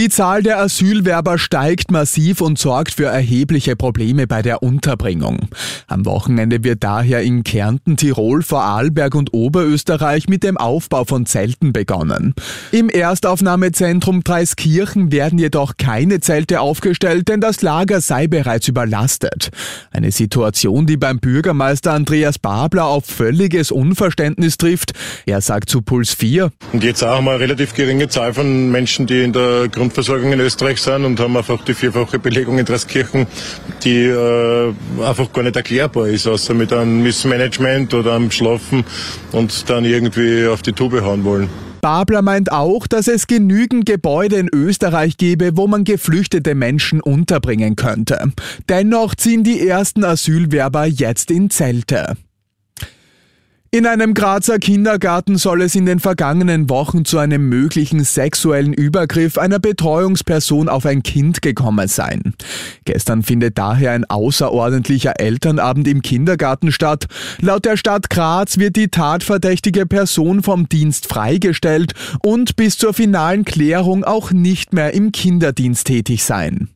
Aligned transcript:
Die 0.00 0.08
Zahl 0.08 0.42
der 0.42 0.58
Asylwerber 0.58 1.36
steigt 1.36 1.90
massiv 1.90 2.40
und 2.40 2.58
sorgt 2.58 2.94
für 2.94 3.04
erhebliche 3.04 3.76
Probleme 3.76 4.26
bei 4.26 4.40
der 4.40 4.62
Unterbringung. 4.62 5.50
Am 5.88 6.06
Wochenende 6.06 6.64
wird 6.64 6.82
daher 6.82 7.20
in 7.20 7.44
Kärnten, 7.44 7.98
Tirol, 7.98 8.40
Vorarlberg 8.40 9.14
und 9.14 9.34
Oberösterreich 9.34 10.26
mit 10.26 10.42
dem 10.42 10.56
Aufbau 10.56 11.04
von 11.04 11.26
Zelten 11.26 11.74
begonnen. 11.74 12.32
Im 12.72 12.88
Erstaufnahmezentrum 12.88 14.24
Dreiskirchen 14.24 15.12
werden 15.12 15.38
jedoch 15.38 15.76
keine 15.76 16.20
Zelte 16.20 16.62
aufgestellt, 16.62 17.28
denn 17.28 17.42
das 17.42 17.60
Lager 17.60 18.00
sei 18.00 18.26
bereits 18.26 18.68
überlastet. 18.68 19.50
Eine 19.90 20.12
Situation, 20.12 20.86
die 20.86 20.96
beim 20.96 21.18
Bürgermeister 21.18 21.92
Andreas 21.92 22.38
Babler 22.38 22.86
auf 22.86 23.04
völliges 23.04 23.70
Unverständnis 23.70 24.56
trifft. 24.56 24.92
Er 25.26 25.42
sagt 25.42 25.68
zu 25.68 25.82
Puls 25.82 26.14
4. 26.14 26.52
Und 26.72 26.84
jetzt 26.84 27.02
auch 27.02 27.20
mal 27.20 27.36
relativ 27.36 27.74
geringe 27.74 28.08
Zahl 28.08 28.32
von 28.32 28.70
Menschen, 28.70 29.06
die 29.06 29.24
in 29.24 29.34
der 29.34 29.68
Grundversorgung 29.90 30.32
in 30.32 30.38
Österreich 30.38 30.80
sind 30.80 31.04
und 31.04 31.18
haben 31.18 31.36
einfach 31.36 31.64
die 31.64 31.74
vierfache 31.74 32.20
Belegung 32.20 32.58
in 32.60 32.64
Draskirchen, 32.64 33.26
die 33.82 34.04
äh, 34.04 34.72
einfach 35.04 35.32
gar 35.32 35.42
nicht 35.42 35.56
erklärbar 35.56 36.06
ist, 36.06 36.28
außer 36.28 36.54
mit 36.54 36.72
einem 36.72 37.02
Missmanagement 37.02 37.92
oder 37.94 38.14
einem 38.14 38.30
Schlafen 38.30 38.84
und 39.32 39.68
dann 39.68 39.84
irgendwie 39.84 40.46
auf 40.46 40.62
die 40.62 40.72
Tube 40.72 41.00
hauen 41.02 41.24
wollen. 41.24 41.48
Babler 41.80 42.22
meint 42.22 42.52
auch, 42.52 42.86
dass 42.86 43.08
es 43.08 43.26
genügend 43.26 43.84
Gebäude 43.84 44.36
in 44.36 44.48
Österreich 44.52 45.16
gebe, 45.16 45.56
wo 45.56 45.66
man 45.66 45.82
geflüchtete 45.82 46.54
Menschen 46.54 47.00
unterbringen 47.00 47.74
könnte. 47.74 48.32
Dennoch 48.68 49.16
ziehen 49.16 49.42
die 49.42 49.66
ersten 49.66 50.04
Asylwerber 50.04 50.84
jetzt 50.84 51.32
in 51.32 51.50
Zelte. 51.50 52.16
In 53.72 53.86
einem 53.86 54.14
Grazer 54.14 54.58
Kindergarten 54.58 55.38
soll 55.38 55.62
es 55.62 55.76
in 55.76 55.86
den 55.86 56.00
vergangenen 56.00 56.68
Wochen 56.68 57.04
zu 57.04 57.18
einem 57.18 57.48
möglichen 57.48 58.02
sexuellen 58.02 58.72
Übergriff 58.72 59.38
einer 59.38 59.60
Betreuungsperson 59.60 60.68
auf 60.68 60.86
ein 60.86 61.04
Kind 61.04 61.40
gekommen 61.40 61.86
sein. 61.86 62.34
Gestern 62.84 63.22
findet 63.22 63.58
daher 63.58 63.92
ein 63.92 64.04
außerordentlicher 64.04 65.20
Elternabend 65.20 65.86
im 65.86 66.02
Kindergarten 66.02 66.72
statt. 66.72 67.06
Laut 67.40 67.64
der 67.64 67.76
Stadt 67.76 68.10
Graz 68.10 68.58
wird 68.58 68.74
die 68.74 68.88
tatverdächtige 68.88 69.86
Person 69.86 70.42
vom 70.42 70.68
Dienst 70.68 71.06
freigestellt 71.06 71.92
und 72.24 72.56
bis 72.56 72.76
zur 72.76 72.92
finalen 72.92 73.44
Klärung 73.44 74.02
auch 74.02 74.32
nicht 74.32 74.72
mehr 74.72 74.94
im 74.94 75.12
Kinderdienst 75.12 75.86
tätig 75.86 76.24
sein. 76.24 76.70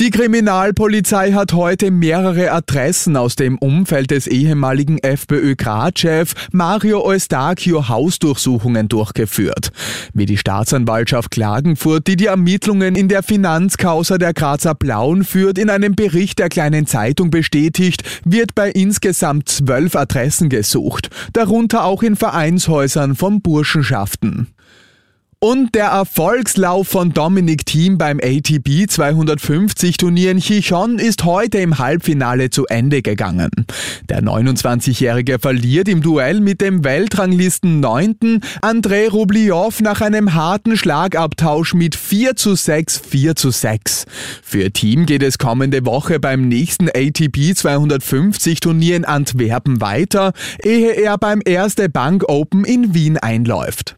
Die 0.00 0.10
Kriminalpolizei 0.10 1.32
hat 1.32 1.54
heute 1.54 1.90
mehrere 1.90 2.52
Adressen 2.52 3.16
aus 3.16 3.34
dem 3.34 3.58
Umfeld 3.58 4.12
des 4.12 4.28
ehemaligen 4.28 4.98
FPÖ-Graz-Chef 4.98 6.34
Mario 6.52 7.04
Eustachio 7.04 7.88
Hausdurchsuchungen 7.88 8.86
durchgeführt. 8.86 9.72
Wie 10.14 10.24
die 10.24 10.36
Staatsanwaltschaft 10.36 11.32
Klagenfurt, 11.32 12.06
die 12.06 12.14
die 12.14 12.26
Ermittlungen 12.26 12.94
in 12.94 13.08
der 13.08 13.24
Finanzkausa 13.24 14.18
der 14.18 14.34
Grazer 14.34 14.76
Blauen 14.76 15.24
führt, 15.24 15.58
in 15.58 15.68
einem 15.68 15.96
Bericht 15.96 16.38
der 16.38 16.48
kleinen 16.48 16.86
Zeitung 16.86 17.32
bestätigt, 17.32 18.04
wird 18.24 18.54
bei 18.54 18.70
insgesamt 18.70 19.48
zwölf 19.48 19.96
Adressen 19.96 20.48
gesucht, 20.48 21.10
darunter 21.32 21.82
auch 21.82 22.04
in 22.04 22.14
Vereinshäusern 22.14 23.16
von 23.16 23.42
Burschenschaften. 23.42 24.46
Und 25.40 25.76
der 25.76 25.86
Erfolgslauf 25.86 26.88
von 26.88 27.12
Dominic 27.12 27.64
Thiem 27.64 27.96
beim 27.96 28.18
ATP 28.18 28.88
250 28.88 29.96
Turnier 29.96 30.32
in 30.32 30.40
Chichon 30.40 30.98
ist 30.98 31.24
heute 31.24 31.58
im 31.58 31.78
Halbfinale 31.78 32.50
zu 32.50 32.66
Ende 32.66 33.02
gegangen. 33.02 33.50
Der 34.08 34.20
29-Jährige 34.20 35.38
verliert 35.38 35.86
im 35.86 36.02
Duell 36.02 36.40
mit 36.40 36.60
dem 36.60 36.82
Weltranglisten 36.82 37.78
9. 37.78 38.40
Andrei 38.62 39.06
Rubliow 39.06 39.80
nach 39.80 40.00
einem 40.00 40.34
harten 40.34 40.76
Schlagabtausch 40.76 41.72
mit 41.72 41.94
4 41.94 42.34
zu 42.34 42.56
6, 42.56 42.98
4 43.08 43.36
zu 43.36 43.52
6. 43.52 44.06
Für 44.42 44.72
Team 44.72 45.06
geht 45.06 45.22
es 45.22 45.38
kommende 45.38 45.86
Woche 45.86 46.18
beim 46.18 46.48
nächsten 46.48 46.88
ATP 46.88 47.54
250 47.54 48.58
Turnier 48.58 48.96
in 48.96 49.04
Antwerpen 49.04 49.80
weiter, 49.80 50.32
ehe 50.64 51.00
er 51.00 51.16
beim 51.16 51.42
Erste 51.44 51.88
Bank 51.88 52.24
Open 52.28 52.64
in 52.64 52.92
Wien 52.92 53.18
einläuft. 53.18 53.97